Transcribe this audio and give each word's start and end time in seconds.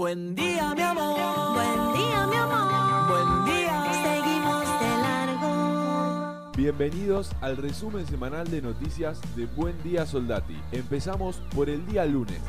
Buen 0.00 0.34
día, 0.34 0.74
mi 0.74 0.80
amor. 0.80 1.52
Buen 1.52 1.92
día, 1.92 2.26
mi 2.26 2.36
amor. 2.36 3.06
Buen 3.06 3.44
día. 3.44 3.84
Seguimos 4.02 4.64
de 4.80 4.88
largo. 5.02 6.52
Bienvenidos 6.56 7.32
al 7.42 7.58
resumen 7.58 8.06
semanal 8.06 8.50
de 8.50 8.62
noticias 8.62 9.20
de 9.36 9.44
Buen 9.44 9.76
Día 9.82 10.06
Soldati. 10.06 10.58
Empezamos 10.72 11.42
por 11.54 11.68
el 11.68 11.84
día 11.84 12.06
lunes. 12.06 12.40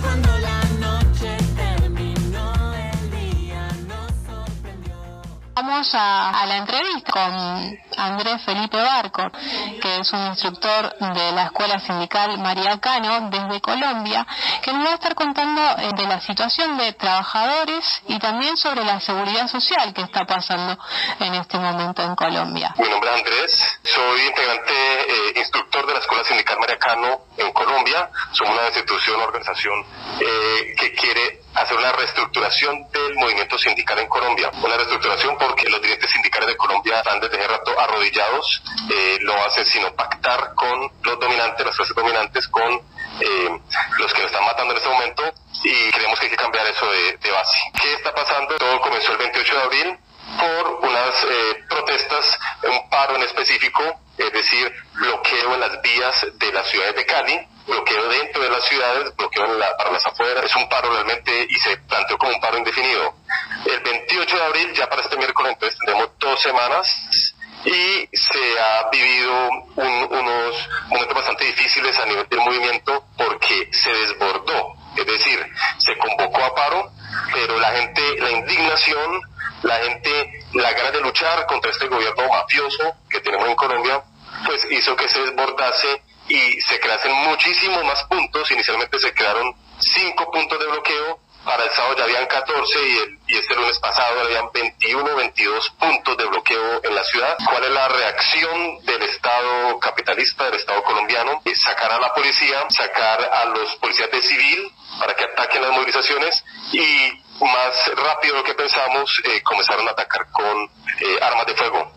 Cuando 0.00 0.30
la 0.38 0.64
noche 0.80 1.36
terminó, 1.54 1.79
Vamos 5.54 5.90
a, 5.94 6.46
la 6.46 6.56
entrevista 6.58 7.12
con 7.12 7.78
Andrés 7.96 8.42
Felipe 8.44 8.76
Barco, 8.76 9.30
que 9.82 9.98
es 9.98 10.12
un 10.12 10.26
instructor 10.26 10.96
de 10.98 11.32
la 11.32 11.44
Escuela 11.44 11.80
Sindical 11.80 12.38
María 12.38 12.78
Cano 12.78 13.28
desde 13.30 13.60
Colombia, 13.60 14.26
que 14.62 14.72
nos 14.72 14.86
va 14.86 14.92
a 14.92 14.94
estar 14.94 15.14
contando 15.14 15.60
eh, 15.78 15.90
de 15.96 16.06
la 16.06 16.20
situación 16.20 16.78
de 16.78 16.92
trabajadores 16.92 17.84
y 18.06 18.18
también 18.18 18.56
sobre 18.56 18.84
la 18.84 19.00
seguridad 19.00 19.48
social 19.48 19.92
que 19.92 20.02
está 20.02 20.24
pasando 20.24 20.78
en 21.18 21.34
este 21.34 21.58
momento 21.58 22.02
en 22.02 22.14
Colombia. 22.14 22.74
Mi 22.78 22.88
nombre 22.88 23.10
Andrés, 23.10 23.80
soy 23.82 24.32
instructor 25.40 25.86
de 25.86 25.94
la 25.94 25.98
Escuela 26.00 26.24
Sindical 26.24 26.58
Mariacano 26.58 27.26
en 27.36 27.52
Colombia. 27.52 28.10
Somos 28.32 28.54
una 28.54 28.66
institución, 28.66 29.16
una 29.16 29.26
organización 29.26 29.84
eh, 30.20 30.74
que 30.78 30.92
quiere 30.94 31.40
hacer 31.54 31.76
una 31.76 31.92
reestructuración 31.92 32.88
del 32.90 33.14
movimiento 33.16 33.58
sindical 33.58 33.98
en 33.98 34.08
Colombia. 34.08 34.50
Una 34.62 34.76
reestructuración 34.76 35.36
porque 35.38 35.68
los 35.68 35.80
dirigentes 35.80 36.10
sindicales 36.10 36.48
de 36.48 36.56
Colombia 36.56 36.98
están 36.98 37.20
desde 37.20 37.38
hace 37.38 37.48
rato 37.48 37.78
arrodillados, 37.78 38.62
eh, 38.90 39.18
no 39.22 39.34
hacen 39.44 39.66
sino 39.66 39.94
pactar 39.94 40.54
con 40.54 40.90
los 41.02 41.18
dominantes, 41.18 41.66
las 41.66 41.76
clases 41.76 41.96
dominantes, 41.96 42.48
con 42.48 42.72
eh, 42.72 43.60
los 43.98 44.12
que 44.12 44.22
nos 44.22 44.30
están 44.30 44.44
matando 44.44 44.72
en 44.72 44.78
este 44.78 44.88
momento 44.88 45.22
y 45.62 45.90
creemos 45.90 46.18
que 46.18 46.26
hay 46.26 46.30
que 46.30 46.36
cambiar 46.36 46.66
eso 46.66 46.86
de, 46.90 47.16
de 47.18 47.30
base. 47.30 47.58
¿Qué 47.80 47.92
está 47.94 48.14
pasando? 48.14 48.56
Todo 48.56 48.80
comenzó 48.80 49.12
el 49.12 49.18
28 49.18 49.54
de 49.54 49.62
abril 49.62 49.98
por 50.40 50.88
unas 50.88 51.24
eh, 51.24 51.64
protestas, 51.68 52.38
un 52.64 52.88
paro 52.90 53.16
en 53.16 53.22
específico, 53.22 53.82
es 54.18 54.32
decir, 54.32 54.72
bloqueo 54.94 55.54
en 55.54 55.60
las 55.60 55.80
vías 55.82 56.26
de 56.34 56.52
las 56.52 56.66
ciudades 56.68 56.96
de 56.96 57.06
Cali, 57.06 57.38
bloqueo 57.66 58.08
dentro 58.08 58.42
de 58.42 58.50
las 58.50 58.64
ciudades, 58.64 59.14
bloqueo 59.16 59.44
en 59.44 59.58
la- 59.58 59.76
para 59.76 59.92
las 59.92 60.04
afueras. 60.06 60.44
Es 60.44 60.56
un 60.56 60.68
paro 60.68 60.90
realmente 60.92 61.46
y 61.48 61.54
se 61.56 61.76
planteó 61.78 62.18
como 62.18 62.32
un 62.32 62.40
paro 62.40 62.58
indefinido. 62.58 63.14
El 63.66 63.80
28 63.80 64.36
de 64.36 64.42
abril, 64.44 64.72
ya 64.72 64.88
para 64.88 65.02
este 65.02 65.16
miércoles, 65.16 65.52
entonces 65.52 65.78
tendremos 65.78 66.10
dos 66.18 66.40
semanas 66.40 66.88
y 67.64 68.08
se 68.16 68.60
ha 68.60 68.88
vivido 68.90 69.50
un- 69.76 70.08
unos 70.10 70.68
momentos 70.88 71.14
bastante 71.14 71.44
difíciles 71.44 71.98
a 71.98 72.06
nivel 72.06 72.26
del 72.28 72.40
movimiento 72.40 73.04
porque 73.16 73.68
se 73.72 73.92
desbordó. 73.92 74.74
Es 74.96 75.06
decir, 75.06 75.46
se 75.78 75.96
convocó 75.98 76.42
a 76.44 76.54
paro, 76.54 76.90
pero 77.32 77.58
la 77.60 77.70
gente, 77.72 78.02
la 78.18 78.30
indignación, 78.30 79.20
la 79.62 79.76
gente, 79.78 80.44
la 80.54 80.72
ganas 80.72 80.92
de 80.92 81.00
luchar 81.00 81.46
contra 81.46 81.70
este 81.70 81.86
gobierno 81.88 82.28
mafioso 82.28 82.94
que 83.08 83.20
tenemos 83.20 83.48
en 83.48 83.54
Colombia, 83.56 84.02
pues 84.46 84.66
hizo 84.70 84.96
que 84.96 85.08
se 85.08 85.20
desbordase 85.20 86.02
y 86.28 86.60
se 86.62 86.78
creasen 86.80 87.12
muchísimos 87.12 87.84
más 87.84 88.02
puntos. 88.04 88.50
Inicialmente 88.50 88.98
se 88.98 89.12
crearon 89.12 89.54
cinco 89.78 90.30
puntos 90.30 90.58
de 90.58 90.66
bloqueo, 90.66 91.18
para 91.44 91.64
el 91.64 91.70
sábado 91.70 91.96
ya 91.96 92.04
habían 92.04 92.26
14 92.26 92.78
y, 92.86 92.96
el- 92.98 93.18
y 93.26 93.38
este 93.38 93.54
lunes 93.54 93.78
pasado 93.78 94.20
habían 94.20 94.50
21, 94.52 95.16
22 95.16 95.70
puntos 95.70 96.16
de 96.18 96.26
bloqueo 96.26 96.84
en 96.84 96.94
la 96.94 97.02
ciudad. 97.04 97.36
¿Cuál 97.50 97.64
es 97.64 97.70
la 97.70 97.88
reacción 97.88 98.84
del 98.84 99.02
Estado 99.02 99.78
capitalista, 99.80 100.44
del 100.44 100.54
Estado 100.56 100.82
colombiano? 100.84 101.40
Es 101.46 101.60
sacar 101.62 101.92
a 101.92 101.98
la 101.98 102.12
policía, 102.14 102.66
sacar 102.68 103.22
a 103.32 103.44
los 103.46 103.74
policías 103.76 104.10
de 104.10 104.20
civil 104.22 104.70
para 105.00 105.14
que 105.14 105.24
ataquen 105.24 105.62
las 105.62 105.72
movilizaciones 105.72 106.44
y 106.72 107.20
más 107.40 107.90
rápido 107.96 108.34
de 108.34 108.40
lo 108.40 108.44
que 108.44 108.52
pensamos 108.52 109.22
eh, 109.24 109.42
comenzaron 109.42 109.88
a 109.88 109.92
atacar 109.92 110.30
con 110.30 110.64
eh, 111.00 111.18
armas 111.22 111.46
de 111.46 111.54
fuego, 111.54 111.92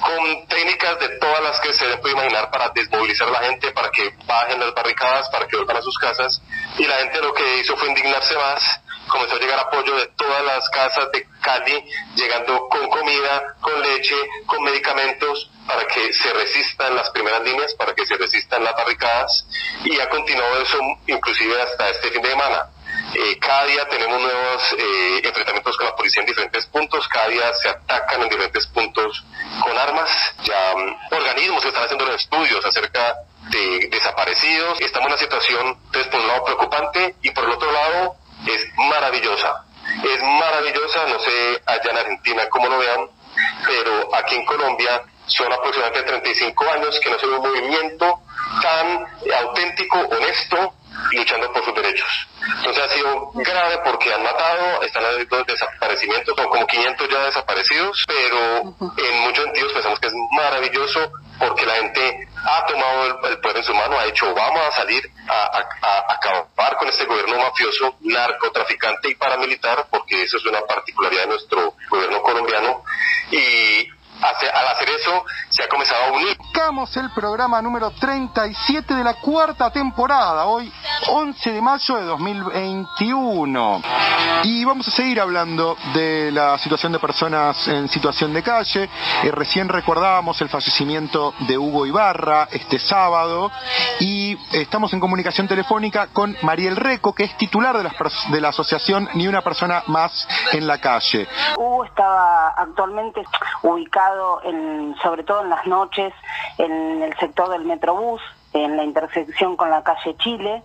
con 0.00 0.46
técnicas 0.48 0.98
de 0.98 1.08
todas 1.20 1.40
las 1.40 1.60
que 1.60 1.72
se 1.72 1.96
puede 1.98 2.14
imaginar 2.14 2.50
para 2.50 2.70
desmovilizar 2.70 3.28
a 3.28 3.30
la 3.30 3.38
gente, 3.40 3.70
para 3.70 3.90
que 3.90 4.12
bajen 4.26 4.58
las 4.58 4.74
barricadas, 4.74 5.28
para 5.30 5.46
que 5.46 5.56
vuelvan 5.56 5.76
a 5.76 5.82
sus 5.82 5.96
casas. 5.98 6.42
Y 6.78 6.84
la 6.84 6.96
gente 6.96 7.20
lo 7.20 7.32
que 7.32 7.58
hizo 7.58 7.76
fue 7.76 7.88
indignarse 7.88 8.34
más, 8.36 8.80
comenzó 9.08 9.36
a 9.36 9.38
llegar 9.38 9.60
apoyo 9.60 9.94
de 9.96 10.06
todas 10.16 10.44
las 10.44 10.68
casas 10.70 11.12
de 11.12 11.28
Cali, 11.40 11.84
llegando 12.16 12.68
con 12.68 12.88
comida, 12.90 13.54
con 13.60 13.80
leche, 13.80 14.16
con 14.46 14.64
medicamentos 14.64 15.48
para 15.68 15.86
que 15.86 16.12
se 16.14 16.32
resistan 16.32 16.96
las 16.96 17.10
primeras 17.10 17.42
líneas, 17.42 17.74
para 17.74 17.94
que 17.94 18.06
se 18.06 18.16
resistan 18.16 18.64
las 18.64 18.72
barricadas 18.74 19.46
y 19.84 20.00
ha 20.00 20.08
continuado 20.08 20.62
eso 20.62 20.78
inclusive 21.06 21.60
hasta 21.60 21.90
este 21.90 22.10
fin 22.10 22.22
de 22.22 22.30
semana. 22.30 22.70
Eh, 23.14 23.38
cada 23.38 23.66
día 23.66 23.86
tenemos 23.88 24.18
nuevos 24.18 24.62
eh, 24.78 25.20
enfrentamientos 25.22 25.76
con 25.76 25.86
la 25.86 25.94
policía 25.94 26.22
en 26.22 26.28
diferentes 26.28 26.64
puntos, 26.66 27.06
cada 27.08 27.28
día 27.28 27.52
se 27.52 27.68
atacan 27.68 28.22
en 28.22 28.28
diferentes 28.30 28.66
puntos 28.68 29.24
con 29.62 29.76
armas, 29.76 30.10
ya 30.42 30.74
mm, 30.74 31.14
organismos 31.14 31.62
están 31.62 31.84
haciendo 31.84 32.06
los 32.06 32.16
estudios 32.16 32.64
acerca 32.64 33.16
de 33.50 33.88
desaparecidos. 33.90 34.80
Estamos 34.80 35.06
en 35.06 35.12
una 35.12 35.20
situación, 35.20 35.66
entonces, 35.84 36.06
por 36.10 36.20
un 36.20 36.28
lado 36.28 36.44
preocupante 36.44 37.14
y 37.22 37.30
por 37.30 37.44
el 37.44 37.50
otro 37.50 37.70
lado 37.70 38.16
es 38.46 38.66
maravillosa. 38.76 39.64
Es 40.02 40.22
maravillosa, 40.22 41.06
no 41.08 41.18
sé 41.18 41.62
allá 41.66 41.90
en 41.90 41.98
Argentina 41.98 42.48
cómo 42.48 42.68
lo 42.68 42.78
vean, 42.78 43.06
pero 43.66 44.14
aquí 44.14 44.34
en 44.34 44.46
Colombia 44.46 45.02
son 45.28 45.52
aproximadamente 45.52 46.02
35 46.08 46.64
años 46.70 47.00
que 47.00 47.10
ve 47.10 47.16
un 47.36 47.42
movimiento 47.42 48.20
tan 48.62 49.06
auténtico, 49.44 49.98
honesto, 50.00 50.74
luchando 51.12 51.52
por 51.52 51.64
sus 51.64 51.74
derechos. 51.74 52.08
Entonces 52.58 52.82
ha 52.84 52.88
sido 52.88 53.30
grave 53.34 53.78
porque 53.84 54.12
han 54.12 54.22
matado, 54.22 54.82
están 54.82 55.04
habiendo 55.04 55.44
desaparecimientos, 55.44 56.34
son 56.36 56.48
como 56.48 56.66
500 56.66 57.08
ya 57.08 57.24
desaparecidos, 57.26 58.04
pero 58.06 58.60
en 58.96 59.20
muchos 59.20 59.44
sentidos 59.44 59.72
pensamos 59.72 60.00
que 60.00 60.08
es 60.08 60.12
maravilloso 60.32 61.12
porque 61.38 61.66
la 61.66 61.74
gente 61.74 62.28
ha 62.44 62.66
tomado 62.66 63.04
el, 63.04 63.30
el 63.32 63.38
poder 63.40 63.58
en 63.58 63.64
su 63.64 63.74
mano, 63.74 63.98
ha 63.98 64.04
dicho 64.06 64.34
vamos 64.34 64.60
a 64.60 64.72
salir 64.72 65.08
a, 65.28 65.58
a- 65.58 65.68
a 66.08 66.12
acabar 66.14 66.76
con 66.78 66.88
este 66.88 67.04
gobierno 67.04 67.38
mafioso, 67.38 67.96
narcotraficante 68.00 69.10
y 69.10 69.14
paramilitar, 69.14 69.86
porque 69.90 70.22
eso 70.22 70.36
es 70.38 70.46
una 70.46 70.60
particularidad 70.62 71.22
de 71.22 71.28
nuestro 71.28 71.74
gobierno 71.90 72.22
colombiano, 72.22 72.82
y 73.30 73.77
al 74.22 74.66
hacer 74.68 74.88
eso 74.90 75.24
se 75.48 75.62
ha 75.62 75.68
comenzado 75.68 76.04
a 76.04 76.12
unir. 76.12 76.36
Arrancamos 76.40 76.96
el 76.96 77.10
programa 77.10 77.62
número 77.62 77.90
37 77.90 78.94
de 78.94 79.04
la 79.04 79.14
cuarta 79.14 79.70
temporada, 79.70 80.46
hoy 80.46 80.72
11 81.06 81.52
de 81.52 81.60
mayo 81.60 81.96
de 81.96 82.04
2021. 82.04 83.82
Y 84.44 84.64
vamos 84.64 84.88
a 84.88 84.90
seguir 84.90 85.20
hablando 85.20 85.76
de 85.94 86.30
la 86.32 86.58
situación 86.58 86.92
de 86.92 86.98
personas 86.98 87.66
en 87.68 87.88
situación 87.88 88.32
de 88.32 88.42
calle. 88.42 88.88
Eh, 89.22 89.30
recién 89.30 89.68
recordábamos 89.68 90.40
el 90.40 90.48
fallecimiento 90.48 91.34
de 91.40 91.56
Hugo 91.56 91.86
Ibarra 91.86 92.48
este 92.52 92.78
sábado 92.78 93.50
y 94.00 94.36
estamos 94.52 94.92
en 94.92 95.00
comunicación 95.00 95.48
telefónica 95.48 96.08
con 96.12 96.36
Mariel 96.42 96.76
Reco, 96.76 97.14
que 97.14 97.24
es 97.24 97.36
titular 97.36 97.76
de 97.76 97.88
de 98.30 98.40
la 98.40 98.48
asociación 98.48 99.08
Ni 99.14 99.26
una 99.26 99.42
persona 99.42 99.82
más 99.86 100.28
en 100.52 100.66
la 100.66 100.78
calle. 100.78 101.26
Hugo 101.56 101.84
estaba 101.84 102.48
actualmente 102.56 103.22
ubicado 103.62 104.42
en, 104.44 104.94
sobre 105.02 105.24
todo 105.24 105.42
en 105.42 105.50
las 105.50 105.66
noches 105.66 106.12
en 106.58 107.02
el 107.02 107.16
sector 107.18 107.48
del 107.50 107.64
Metrobús, 107.64 108.20
en 108.52 108.76
la 108.76 108.84
intersección 108.84 109.56
con 109.56 109.70
la 109.70 109.82
calle 109.82 110.16
Chile. 110.18 110.62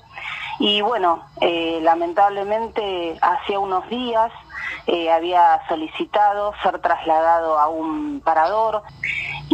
Y 0.60 0.82
bueno, 0.82 1.24
eh, 1.42 1.80
lamentablemente 1.82 3.18
hacía 3.22 3.60
unos 3.60 3.90
días 3.90 4.32
eh, 4.86 5.12
había 5.12 5.62
solicitado 5.70 6.54
ser 6.62 6.80
trasladado 6.80 7.58
a 7.58 7.70
un 7.70 8.22
parador 8.22 8.84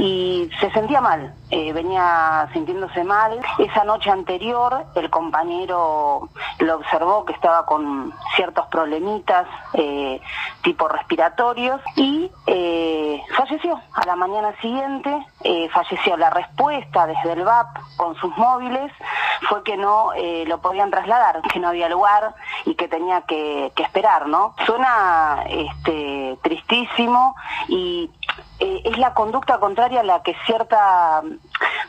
y 0.01 0.49
se 0.59 0.71
sentía 0.71 1.01
mal, 1.01 1.33
eh, 1.51 1.73
venía 1.73 2.47
sintiéndose 2.53 3.03
mal. 3.03 3.39
Esa 3.57 3.83
noche 3.83 4.09
anterior 4.09 4.85
el 4.95 5.09
compañero 5.09 6.29
lo 6.59 6.75
observó 6.75 7.25
que 7.25 7.33
estaba 7.33 7.65
con 7.65 8.13
ciertos 8.35 8.67
problemitas 8.67 9.47
eh, 9.73 10.21
tipo 10.63 10.87
respiratorios 10.87 11.81
y 11.95 12.31
eh, 12.47 13.21
falleció. 13.35 13.79
A 13.93 14.05
la 14.05 14.15
mañana 14.15 14.53
siguiente 14.61 15.25
falleció. 15.71 16.17
La 16.17 16.29
respuesta 16.29 17.07
desde 17.07 17.33
el 17.33 17.43
VAP 17.43 17.77
con 17.97 18.15
sus 18.15 18.35
móviles 18.37 18.91
fue 19.47 19.63
que 19.63 19.77
no 19.77 20.11
lo 20.45 20.61
podían 20.61 20.91
trasladar, 20.91 21.41
que 21.41 21.59
no 21.59 21.69
había 21.69 21.89
lugar 21.89 22.33
y 22.65 22.75
que 22.75 22.87
tenía 22.87 23.21
que, 23.21 23.71
que 23.75 23.83
esperar, 23.83 24.27
¿no? 24.27 24.53
Suena 24.65 25.43
este, 25.47 26.37
tristísimo 26.41 27.35
y 27.67 28.09
eh, 28.59 28.81
es 28.83 28.97
la 28.97 29.13
conducta 29.13 29.59
contraria 29.59 30.01
a 30.01 30.03
la 30.03 30.21
que 30.21 30.35
cierta 30.45 31.21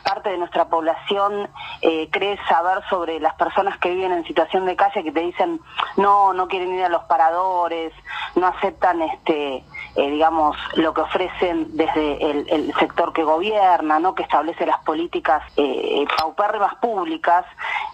parte 0.03 0.29
de 0.29 0.37
nuestra 0.37 0.65
población 0.69 1.49
eh, 1.81 2.09
cree 2.11 2.37
saber 2.47 2.83
sobre 2.89 3.19
las 3.19 3.35
personas 3.35 3.77
que 3.79 3.93
viven 3.93 4.11
en 4.11 4.25
situación 4.25 4.65
de 4.65 4.75
calle 4.75 5.03
que 5.03 5.11
te 5.11 5.19
dicen 5.19 5.59
no, 5.97 6.33
no 6.33 6.47
quieren 6.47 6.73
ir 6.73 6.85
a 6.85 6.89
los 6.89 7.03
paradores, 7.03 7.93
no 8.35 8.47
aceptan 8.47 9.01
este 9.01 9.63
eh, 9.95 10.09
digamos, 10.09 10.57
lo 10.75 10.93
que 10.93 11.01
ofrecen 11.01 11.75
desde 11.75 12.31
el, 12.31 12.47
el 12.49 12.73
sector 12.75 13.13
que 13.13 13.23
gobierna, 13.23 13.99
¿no? 13.99 14.15
que 14.15 14.23
establece 14.23 14.65
las 14.65 14.79
políticas 14.83 15.43
eh, 15.57 16.05
paupérrimas 16.17 16.75
públicas 16.75 17.45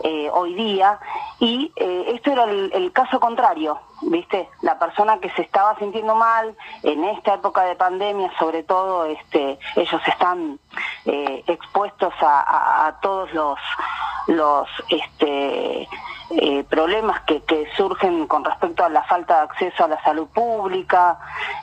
eh, 0.03 0.29
hoy 0.31 0.53
día. 0.53 0.99
Y 1.39 1.71
eh, 1.75 2.11
esto 2.15 2.31
era 2.31 2.44
el, 2.44 2.91
caso 2.94 3.19
contrario, 3.19 3.79
¿viste? 4.01 4.49
La 4.61 4.77
persona 4.79 5.19
que 5.19 5.29
se 5.31 5.41
estaba 5.44 5.77
sintiendo 5.77 6.15
mal 6.15 6.55
en 6.83 7.03
esta 7.03 7.35
época 7.35 7.63
de 7.63 7.75
pandemia, 7.75 8.31
sobre 8.39 8.63
todo, 8.63 9.05
este, 9.05 9.59
ellos 9.75 10.01
están 10.07 10.59
eh, 11.05 11.44
expuestos 11.47 12.13
a 12.21 12.97
todos 13.01 13.31
los 13.33 13.59
los 14.27 14.68
este 14.89 15.88
eh, 16.29 16.63
problemas 16.69 17.21
que, 17.21 17.41
surgen 17.77 18.27
con 18.27 18.44
respecto 18.44 18.83
a 18.83 18.89
la 18.89 19.03
falta 19.03 19.35
de 19.38 19.41
acceso 19.44 19.85
a 19.85 19.88
la 19.88 20.01
salud 20.03 20.27
pública, 20.27 21.18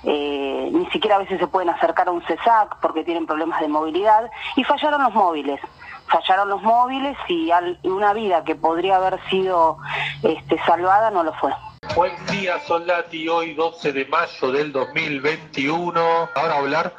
eh, 0.04 0.70
ni 0.72 0.86
siquiera 0.90 1.16
a 1.16 1.18
veces 1.18 1.38
se 1.38 1.46
pueden 1.46 1.68
acercar 1.70 2.08
a 2.08 2.12
un 2.12 2.22
CESAC 2.22 2.76
porque 2.80 3.04
tienen 3.04 3.26
problemas 3.26 3.60
de 3.60 3.68
movilidad 3.68 4.30
y 4.56 4.64
fallaron 4.64 5.02
los 5.02 5.12
móviles. 5.12 5.60
Fallaron 6.06 6.48
los 6.50 6.62
móviles 6.62 7.16
y, 7.28 7.50
al- 7.50 7.78
una 7.82 8.12
vida 8.12 8.44
que 8.44 8.54
podría 8.54 8.96
haber 8.96 9.18
sido 9.28 9.78
este, 10.22 10.58
salvada 10.64 11.10
no 11.10 11.22
lo 11.24 11.32
fue. 11.34 11.52
Buen 11.94 12.12
día, 12.26 12.58
Soldati. 12.66 13.28
Hoy 13.28 13.54
12 13.54 13.92
de 13.92 14.04
mayo 14.06 14.50
del 14.50 14.72
2021. 14.72 16.00
Ahora 16.34 16.58
hablar 16.58 16.92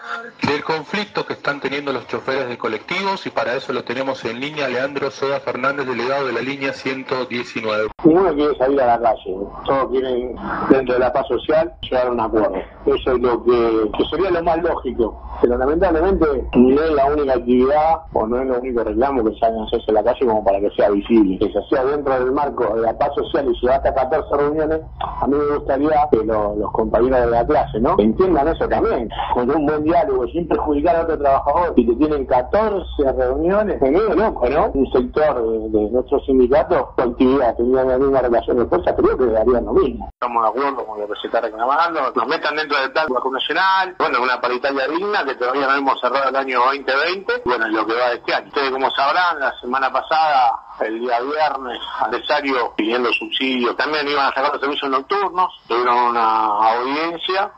del 0.47 0.63
conflicto 0.63 1.25
que 1.25 1.33
están 1.33 1.59
teniendo 1.59 1.91
los 1.91 2.07
choferes 2.07 2.47
de 2.47 2.57
colectivos 2.57 3.27
y 3.27 3.29
para 3.29 3.55
eso 3.55 3.73
lo 3.73 3.83
tenemos 3.83 4.23
en 4.23 4.39
línea 4.39 4.69
Leandro 4.69 5.11
Soda 5.11 5.41
Fernández, 5.41 5.85
delegado 5.85 6.27
de 6.27 6.31
la 6.31 6.39
línea 6.39 6.71
119. 6.71 7.89
Ninguno 8.05 8.33
quiere 8.35 8.57
salir 8.57 8.79
a 8.79 8.97
la 8.97 9.01
calle, 9.01 9.35
todos 9.65 9.91
quieren 9.91 10.35
dentro 10.69 10.93
de 10.93 10.99
la 11.01 11.11
paz 11.11 11.27
social 11.27 11.73
llegar 11.81 12.07
a 12.07 12.11
un 12.11 12.19
acuerdo. 12.21 12.55
Eso 12.85 13.13
es 13.13 13.19
lo 13.19 13.43
que, 13.43 13.91
que 13.97 14.05
sería 14.11 14.29
lo 14.29 14.43
más 14.43 14.61
lógico. 14.61 15.19
Pero 15.41 15.57
lamentablemente 15.57 16.25
no 16.55 16.81
es 16.81 16.91
la 16.91 17.05
única 17.07 17.33
actividad 17.33 17.95
o 18.13 18.27
no 18.27 18.37
es 18.37 18.43
el 18.43 18.51
único 18.51 18.83
reclamo 18.83 19.23
que 19.23 19.35
salen 19.39 19.59
a 19.59 19.63
hacerse 19.65 19.85
en 19.87 19.95
la 19.95 20.03
calle 20.03 20.25
como 20.25 20.43
para 20.43 20.59
que 20.59 20.69
sea 20.71 20.89
visible. 20.89 21.39
Que 21.39 21.51
se 21.51 21.59
hacía 21.59 21.83
dentro 21.83 22.13
del 22.13 22.31
marco 22.31 22.75
de 22.75 22.81
la 22.81 22.97
paz 22.97 23.09
social 23.15 23.47
y 23.49 23.59
llegar 23.59 23.77
hasta 23.77 23.93
14 23.93 24.37
reuniones, 24.37 24.81
a 25.21 25.27
mí 25.27 25.35
me 25.37 25.55
gustaría 25.57 26.07
que 26.11 26.17
lo- 26.25 26.55
los 26.55 26.71
compañeros 26.71 27.19
de 27.21 27.27
la 27.27 27.45
clase 27.45 27.79
¿no? 27.79 27.95
entiendan 27.99 28.47
eso 28.47 28.67
también. 28.67 29.09
Con 29.33 29.49
un 29.49 29.65
buen 29.65 29.83
diálogo, 29.83 30.27
sin 30.27 30.47
perjudicar 30.47 30.95
a 30.97 31.01
otro 31.03 31.17
trabajador. 31.17 31.73
Y 31.75 31.87
que 31.87 31.95
tienen 31.95 32.25
14 32.25 33.11
reuniones, 33.17 33.75
es 33.81 33.91
medio 33.91 34.13
loco, 34.15 34.49
¿no? 34.49 34.71
Un 34.73 34.91
sector 34.91 35.41
de, 35.41 35.69
de 35.79 35.89
nuestro 35.91 36.19
sindicato, 36.21 36.93
su 36.95 37.01
actividad, 37.03 37.55
tenían 37.55 37.87
la 37.87 37.97
misma 37.97 38.21
relación 38.21 38.57
de 38.59 38.65
fuerza, 38.65 38.95
creo 38.95 39.17
que 39.17 39.25
darían 39.27 39.65
lo 39.65 39.73
mismo. 39.73 40.09
Estamos 40.13 40.43
de 40.43 40.49
acuerdo 40.49 40.85
con 40.85 40.99
lo 41.01 41.07
que 41.07 41.13
se 41.21 41.27
está 41.27 41.41
reclamando, 41.41 41.99
nos 42.15 42.27
metan 42.27 42.55
dentro 42.55 42.77
del 42.79 42.91
plan 42.91 43.07
vacunacional, 43.09 43.95
bueno, 43.99 44.19
una 44.23 44.39
paritaria 44.41 44.87
digna 44.87 45.23
que 45.25 45.35
todavía 45.35 45.67
no 45.67 45.75
hemos 45.75 45.99
cerrado 45.99 46.29
el 46.29 46.35
año 46.35 46.59
2020, 46.65 47.33
bueno, 47.45 47.65
es 47.65 47.71
lo 47.73 47.85
que 47.85 47.93
va 47.93 48.09
de 48.09 48.15
este. 48.15 48.33
Ustedes 48.47 48.71
como 48.71 48.89
sabrán, 48.91 49.39
la 49.39 49.53
semana 49.59 49.91
pasada, 49.91 50.59
el 50.81 50.99
día 50.99 51.19
viernes, 51.21 51.79
Alesario 51.99 52.73
pidiendo 52.75 53.11
subsidios, 53.13 53.75
también 53.77 54.07
iban 54.07 54.25
a 54.25 54.33
sacar 54.33 54.51
los 54.51 54.61
servicios 54.61 54.91
nocturnos, 54.91 55.61
tuvieron 55.67 55.97
una 55.97 56.45
audiencia, 56.45 57.51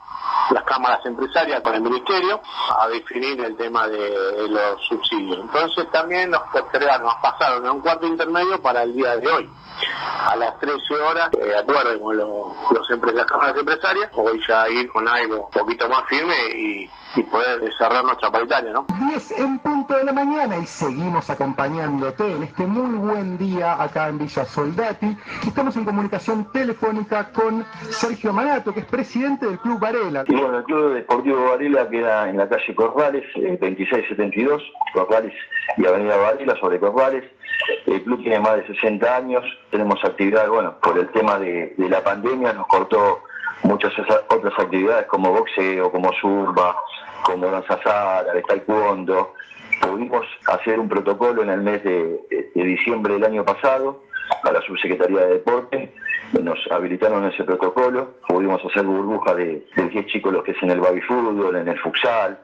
las 0.51 0.63
cámaras 0.63 1.05
empresarias 1.05 1.61
con 1.61 1.75
el 1.75 1.81
ministerio 1.81 2.39
a 2.79 2.87
definir 2.87 3.39
el 3.43 3.55
tema 3.57 3.87
de 3.87 4.47
los 4.49 4.81
subsidios. 4.87 5.39
Entonces 5.39 5.89
también 5.91 6.29
nos 6.29 6.41
postergaron, 6.51 7.07
nos 7.07 7.15
pasaron 7.15 7.65
a 7.65 7.71
un 7.71 7.81
cuarto 7.81 8.05
intermedio 8.05 8.61
para 8.61 8.83
el 8.83 8.93
día 8.93 9.17
de 9.17 9.27
hoy. 9.27 9.49
A 10.29 10.35
las 10.35 10.59
13 10.59 10.93
horas, 10.95 11.29
eh, 11.39 11.45
de 11.45 11.57
acuerdo 11.57 11.99
con 12.01 12.17
los, 12.17 12.27
los 12.71 12.89
empre- 12.89 13.13
las 13.13 13.25
cámaras 13.25 13.55
empresarias, 13.57 14.09
hoy 14.13 14.39
ya 14.47 14.67
ir 14.69 14.89
con 14.89 15.07
algo 15.07 15.45
un 15.45 15.51
poquito 15.51 15.87
más 15.87 16.03
firme 16.07 16.33
y, 16.55 16.89
y 17.15 17.23
poder 17.23 17.61
cerrar 17.77 18.03
nuestra 18.03 18.29
paritaria, 18.29 18.71
¿no? 18.73 18.85
10 19.07 19.31
en 19.39 19.59
punto 19.59 19.95
de 19.95 20.03
la 20.03 20.11
mañana 20.13 20.57
y 20.57 20.65
seguimos 20.65 21.29
acompañándote 21.29 22.29
en 22.29 22.43
este 22.43 22.65
muy 22.65 22.97
buen 22.97 23.37
día 23.37 23.81
acá 23.81 24.09
en 24.09 24.17
Villa 24.19 24.43
Soldati. 24.45 25.17
Estamos 25.47 25.75
en 25.77 25.85
comunicación 25.85 26.51
telefónica 26.51 27.31
con 27.31 27.65
Sergio 27.89 28.33
Manato, 28.33 28.73
que 28.73 28.81
es 28.81 28.85
presidente 28.85 29.45
del 29.45 29.59
Club 29.59 29.79
Varela. 29.79 30.23
Y 30.27 30.35
bueno, 30.35 30.57
el 30.57 30.63
Club 30.65 30.93
Deportivo 30.93 31.49
Varela 31.51 31.87
queda 31.89 32.29
en 32.29 32.37
la 32.37 32.49
calle 32.49 32.75
Corrales, 32.75 33.23
eh, 33.35 33.57
2672, 33.61 34.61
Corrales 34.93 35.33
y 35.77 35.85
Avenida 35.85 36.17
Varela 36.17 36.55
sobre 36.59 36.79
Corrales. 36.79 37.23
El 37.85 38.03
club 38.03 38.21
tiene 38.21 38.39
más 38.39 38.55
de 38.57 38.67
60 38.67 39.15
años, 39.15 39.43
tenemos 39.71 40.03
actividad, 40.03 40.47
bueno, 40.47 40.75
por 40.81 40.97
el 40.97 41.09
tema 41.09 41.39
de, 41.39 41.73
la 41.77 42.03
pandemia 42.03 42.53
nos 42.53 42.67
cortó 42.67 43.23
muchas 43.63 43.93
otras 44.29 44.53
actividades 44.57 45.07
como 45.07 45.31
boxeo, 45.31 45.91
como 45.91 46.11
zumba, 46.21 46.75
como 47.23 47.47
danza 47.47 47.79
árabe, 48.19 48.43
taekwondo. 48.47 49.33
Pudimos 49.81 50.25
hacer 50.47 50.79
un 50.79 50.89
protocolo 50.89 51.43
en 51.43 51.49
el 51.49 51.61
mes 51.61 51.83
de 51.83 52.19
diciembre 52.53 53.13
del 53.15 53.25
año 53.25 53.45
pasado 53.45 54.01
a 54.43 54.51
la 54.51 54.61
Subsecretaría 54.61 55.19
de 55.19 55.33
Deporte, 55.33 55.93
nos 56.41 56.59
habilitaron 56.71 57.25
ese 57.25 57.43
protocolo, 57.43 58.15
pudimos 58.27 58.63
hacer 58.65 58.85
burbuja 58.85 59.33
de, 59.35 59.65
de 59.75 59.89
10 59.89 60.05
chicos 60.07 60.33
los 60.33 60.43
que 60.43 60.51
es 60.51 60.63
en 60.63 60.71
el 60.71 60.79
baby 60.79 61.01
fútbol, 61.01 61.55
en 61.55 61.67
el 61.67 61.79
futsal, 61.79 62.37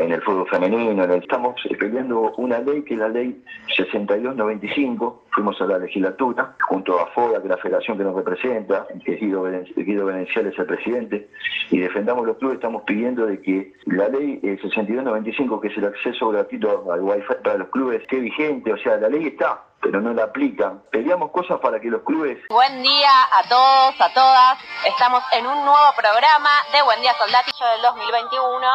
en 0.00 0.12
el 0.12 0.22
fútbol 0.22 0.48
femenino, 0.48 1.02
estamos 1.14 1.54
eh, 1.70 1.76
peleando 1.76 2.32
una 2.36 2.58
ley 2.58 2.82
que 2.82 2.94
es 2.94 3.00
la 3.00 3.08
ley 3.08 3.42
6295, 3.76 5.24
fuimos 5.30 5.60
a 5.60 5.66
la 5.66 5.78
legislatura, 5.78 6.54
junto 6.68 6.98
a 7.00 7.06
FODA, 7.08 7.38
que 7.40 7.44
es 7.44 7.50
la 7.50 7.56
federación 7.56 7.98
que 7.98 8.04
nos 8.04 8.14
representa, 8.14 8.86
que 9.04 9.14
es 9.14 9.20
Guido, 9.20 9.44
Guido 9.76 10.10
es 10.10 10.36
el 10.36 10.66
presidente, 10.66 11.28
y 11.70 11.78
defendamos 11.78 12.26
los 12.26 12.36
clubes, 12.36 12.56
estamos 12.56 12.82
pidiendo 12.86 13.26
de 13.26 13.40
que 13.40 13.72
la 13.86 14.08
ley 14.08 14.40
eh, 14.42 14.58
6295, 14.60 15.60
que 15.60 15.68
es 15.68 15.76
el 15.78 15.86
acceso 15.86 16.28
gratuito 16.28 16.92
al 16.92 17.00
wifi 17.00 17.34
para 17.42 17.58
los 17.58 17.68
clubes, 17.68 18.02
esté 18.02 18.20
vigente, 18.20 18.72
o 18.72 18.78
sea, 18.78 18.98
la 18.98 19.08
ley 19.08 19.28
está, 19.28 19.62
pero 19.86 20.00
no 20.00 20.12
la 20.12 20.24
aplican. 20.24 20.82
Peleamos 20.90 21.30
cosas 21.30 21.60
para 21.60 21.78
que 21.78 21.86
los 21.88 22.02
clubes 22.02 22.38
Buen 22.50 22.82
día 22.82 23.10
a 23.32 23.48
todos, 23.48 23.94
a 24.00 24.12
todas. 24.12 24.58
Estamos 24.84 25.22
en 25.32 25.46
un 25.46 25.64
nuevo 25.64 25.94
programa 25.96 26.50
de 26.72 26.82
Buen 26.82 27.00
Día 27.02 27.14
Soldatillo 27.14 27.66
del 27.66 27.82
2021 27.82 28.66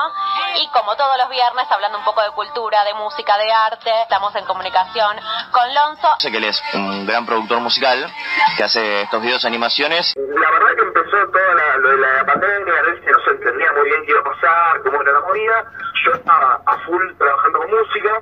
y 0.56 0.70
como 0.72 0.96
todos 0.96 1.18
los 1.18 1.30
viernes 1.30 1.70
hablando 1.70 1.98
un 1.98 2.06
poco 2.06 2.22
de 2.22 2.32
cultura, 2.32 2.86
de 2.86 2.94
música, 2.94 3.38
de 3.38 3.52
arte. 3.52 3.92
Estamos 4.04 4.34
en 4.36 4.46
comunicación 4.46 5.18
con 5.52 5.76
Lonzo. 5.76 6.16
Sé 6.20 6.32
que 6.32 6.38
él 6.38 6.46
es 6.46 6.64
un 6.74 7.06
gran 7.06 7.26
productor 7.26 7.60
musical 7.60 8.08
que 8.56 8.64
hace 8.64 9.02
estos 9.02 9.22
videos 9.22 9.42
de 9.42 9.50
animaciones. 9.50 10.14
La 10.16 10.52
verdad 10.52 10.70
que 10.78 10.84
empezó 10.88 11.28
toda 11.28 11.56
la, 11.56 11.78
lo 11.78 11.90
de 11.90 11.98
la 11.98 12.26
pandemia, 12.26 12.74
a 12.74 12.82
veces 12.84 13.04
no 13.12 13.20
se 13.26 13.32
entendía 13.32 13.72
muy 13.74 13.84
bien 13.90 14.06
qué 14.06 14.12
iba 14.12 14.22
a 14.22 14.24
pasar, 14.24 14.82
cómo 14.84 15.02
era 15.02 15.12
la 15.12 15.22
movida. 15.22 15.66
Yo 16.06 16.14
estaba 16.14 16.62
a 16.66 16.78
full 16.86 17.04
trabajando 17.18 17.60
con 17.60 17.70
música 17.70 18.22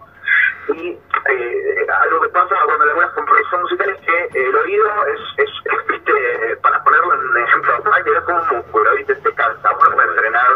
y 0.76 0.90
eh, 1.30 1.88
algo 2.02 2.22
que 2.22 2.30
pasa 2.30 2.56
cuando 2.66 2.86
laburas 2.86 3.12
con 3.14 3.26
producción 3.26 3.62
musical 3.62 3.90
es 3.90 4.00
que 4.06 4.18
eh, 4.18 4.30
el 4.50 4.56
oído 4.56 4.86
es, 5.08 5.20
es, 5.38 5.50
es, 5.66 5.88
viste, 5.88 6.58
para 6.62 6.84
ponerlo 6.84 7.14
en 7.14 7.44
ejemplo 7.44 7.84
práctico, 7.84 8.18
es 8.18 8.24
como 8.24 8.42
un 8.42 8.58
músculo, 8.58 8.96
viste, 8.96 9.16
se 9.16 9.34
cansa, 9.34 9.72
uno 9.80 9.96
puede 9.96 10.10
entrenar 10.10 10.48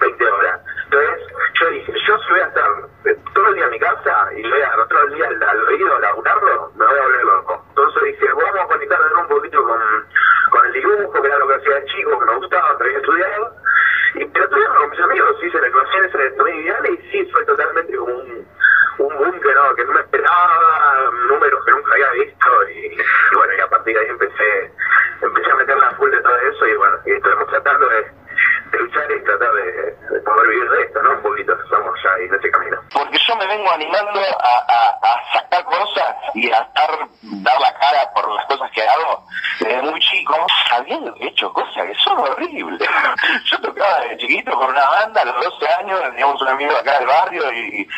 20 0.00 0.30
horas. 0.30 0.60
Entonces 0.84 1.26
yo 1.60 1.70
dije, 1.70 1.92
yo 2.06 2.18
si 2.18 2.30
voy 2.30 2.40
a 2.40 2.46
estar 2.46 2.70
eh, 3.06 3.16
todo 3.34 3.48
el 3.48 3.54
día 3.54 3.64
en 3.64 3.70
mi 3.70 3.78
casa 3.78 4.28
y 4.36 4.42
voy 4.42 4.62
a 4.62 4.86
todo 4.88 5.02
el 5.02 5.14
día 5.14 5.28
al, 5.28 5.42
al 5.42 5.64
oído 5.68 5.96
a 5.96 6.00
laburarlo, 6.00 6.72
me 6.76 6.86
voy 6.86 6.98
a 6.98 7.02
volver 7.02 7.24
loco. 7.24 7.64
Entonces 7.68 8.02
dije, 8.04 8.26
vamos 8.32 8.60
a 8.60 8.66
conectarnos 8.66 9.12
un 9.22 9.28
poquito 9.28 9.64
con, 9.64 9.80
con 10.50 10.66
el 10.66 10.72
dibujo, 10.72 11.22
que 11.22 11.28
era 11.28 11.38
lo 11.38 11.48
que 11.48 11.54
hacía 11.54 11.74
de 11.76 11.86
chico, 11.86 12.18
que 12.18 12.26
me 12.26 12.36
gustaba, 12.36 12.76
que 12.78 12.84
había 12.84 12.98
estudiado. 12.98 13.54
Y 14.14 14.24
pero 14.26 14.44
estudiando 14.44 14.80
con 14.80 14.90
mis 14.90 15.00
amigos, 15.00 15.36
hice 15.42 15.60
la 15.60 15.68
ecuación 15.68 16.04
esa 16.04 16.18
de 16.18 16.56
ideal 16.56 16.86
y 16.86 16.96
sí, 17.10 17.30
fue 17.32 17.44
totalmente 17.46 17.96
como 17.96 18.12
un, 18.12 18.46
un 18.98 19.18
boom 19.18 19.40
que 19.40 19.54
no, 19.54 19.74
que 19.74 19.84
no 19.84 19.92
me 19.92 20.00
esperaba, 20.00 21.10
números 21.28 21.64
que 21.64 21.72
nunca 21.72 21.92
había 21.92 22.10
visto 22.12 22.68
y, 22.68 22.86
y 22.86 23.36
bueno, 23.36 23.54
y 23.54 23.60
a 23.60 23.68
partir 23.68 23.94
de 23.94 24.00
ahí 24.00 24.08
empecé, 24.10 24.72
empecé 25.22 25.50
a 25.50 25.54
meterla 25.56 25.88
a 25.88 25.94
full 25.96 26.10
de 26.10 26.20
todo 26.20 26.36
eso 26.36 26.66
y 26.66 26.76
bueno, 26.76 26.98
y 27.06 27.12
estamos 27.12 27.48
tratando 27.48 27.88
de, 27.88 28.02
de 28.72 28.78
luchar 28.78 29.10
y 29.12 29.24
tratar 29.24 29.52
de, 29.54 29.96
de 30.10 30.20
poder 30.20 30.48
vivir 30.48 30.70
de 30.70 30.82
esto, 30.82 31.02
¿no? 31.02 31.10
Un 31.12 31.22
poquito, 31.22 31.52
estamos 31.52 32.02
ya 32.02 32.12
ahí 32.14 32.24
en 32.26 32.34
ese 32.34 32.50
camino. 32.50 32.80
porque 32.92 33.18
yo 33.26 33.36
me 33.36 33.46
vengo 33.46 33.70
animando 33.70 34.20
a, 34.20 35.41
a- 35.52 35.58
a 35.58 35.60
sacar 35.60 35.64
cosas 35.64 36.16
y 36.34 36.50
a 36.50 36.58
estar, 36.58 36.90
dar 37.22 37.60
la 37.60 37.74
cara 37.74 38.12
por 38.14 38.32
las 38.34 38.46
cosas 38.46 38.70
que 38.72 38.82
hago 38.82 39.24
desde 39.60 39.82
muy 39.82 40.00
chico, 40.00 40.46
habiendo 40.70 41.14
hecho 41.20 41.52
cosas 41.52 41.86
que 41.86 41.94
son 41.96 42.18
horribles. 42.18 42.88
Yo 43.44 43.60
tocaba 43.60 44.00
de 44.00 44.16
chiquito 44.18 44.52
con 44.52 44.70
una 44.70 44.88
banda 44.88 45.22
a 45.22 45.24
los 45.24 45.44
12 45.44 45.68
años, 45.80 46.00
teníamos 46.02 46.40
un 46.40 46.48
amigo 46.48 46.76
acá 46.76 46.98
del 46.98 47.06
barrio 47.06 47.52
y, 47.52 47.88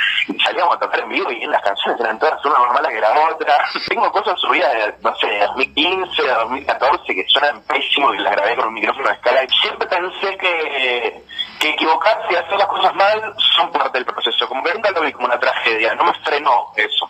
salíamos 0.42 0.76
a 0.76 0.80
tocar 0.80 1.00
en 1.00 1.08
vivo 1.08 1.30
y 1.30 1.46
las 1.46 1.62
canciones 1.62 2.00
eran 2.00 2.18
todas 2.18 2.44
una 2.44 2.58
más 2.58 2.72
malas 2.74 2.92
que 2.92 3.00
la 3.00 3.12
otra. 3.30 3.64
Tengo 3.88 4.12
cosas 4.12 4.38
subidas 4.40 4.72
de, 4.72 4.94
no 5.02 5.14
sé, 5.16 5.26
de 5.26 5.40
2015, 5.40 6.22
de 6.22 6.34
2014 6.34 7.14
que 7.14 7.24
suenan 7.28 7.62
pésimo 7.62 8.14
y 8.14 8.18
las 8.18 8.32
grabé 8.32 8.56
con 8.56 8.68
un 8.68 8.74
micrófono 8.74 9.08
de 9.08 9.14
escala. 9.14 9.46
Siempre 9.62 9.86
pensé 9.88 10.36
que, 10.36 11.24
que 11.60 11.68
equivocarse 11.70 12.32
y 12.32 12.36
hacer 12.36 12.58
las 12.58 12.68
cosas 12.68 12.94
mal 12.94 13.34
son 13.56 13.70
parte 13.72 13.98
del 13.98 14.04
proceso. 14.04 14.48
Como 14.48 14.62
que 14.62 14.74
nunca 14.74 14.90
lo 14.90 15.02
vi 15.02 15.12
como 15.12 15.26
una 15.26 15.38
tragedia, 15.38 15.94
no 15.94 16.04
me 16.04 16.14
frenó 16.24 16.72
eso. 16.76 17.08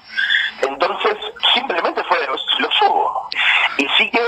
Entonces, 0.62 1.16
simplemente 1.52 2.02
fue, 2.04 2.18
lo 2.26 2.70
subo. 2.72 3.28
Y 3.78 3.88
sí 3.98 4.10
que, 4.10 4.18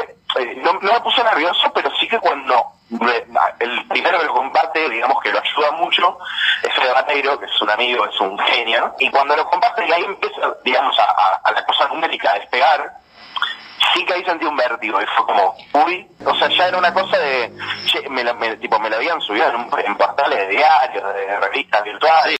eh, 0.41 0.55
no, 0.57 0.73
no 0.75 0.93
me 0.93 1.01
puse 1.01 1.23
nervioso, 1.23 1.73
pero 1.73 1.91
sí 2.01 2.09
que 2.09 2.19
cuando 2.19 2.73
el 3.61 3.87
primero 3.89 4.19
que 4.21 4.27
lo 4.27 4.35
comparte, 4.35 4.89
digamos 4.89 5.21
que 5.23 5.33
lo 5.33 5.41
ayuda 5.41 5.73
mucho, 5.73 6.19
es 6.63 6.73
Fede 6.75 6.93
Bateiro, 6.93 7.39
que 7.39 7.47
es 7.47 7.63
un 7.63 7.71
amigo, 7.71 8.07
es 8.07 8.21
un 8.21 8.39
genio, 8.39 8.81
¿no? 8.81 8.95
Y 8.99 9.11
cuando 9.11 9.37
lo 9.37 9.49
comparte 9.49 9.87
y 9.87 9.93
ahí 9.93 10.05
empieza, 10.05 10.41
digamos, 10.65 10.99
a, 10.99 11.05
a- 11.05 11.41
a 11.45 11.53
la 11.53 11.65
cosa 11.65 11.89
numérica 11.89 12.31
a 12.33 12.39
despegar, 12.39 12.93
sí 13.95 14.05
que 14.05 14.15
ahí 14.15 14.25
sentí 14.25 14.45
un 14.45 14.57
vértigo 14.57 15.01
y 15.01 15.07
fue 15.07 15.27
como, 15.27 15.57
uy, 15.85 16.07
o 16.25 16.35
sea, 16.37 16.49
ya 16.49 16.69
era 16.69 16.79
una 16.79 16.93
cosa 16.93 17.19
de, 17.19 17.53
me 18.11 18.23
la, 18.25 18.33
me- 18.35 18.57
tipo, 18.57 18.79
me 18.79 18.89
la 18.91 18.97
habían 18.97 19.21
subido 19.21 19.49
en, 19.49 19.57
un- 19.57 19.81
en 19.81 19.97
portales 19.97 20.39
de 20.39 20.49
diarios, 20.49 21.15
de 21.15 21.41
revistas 21.41 21.83
virtuales. 21.85 22.35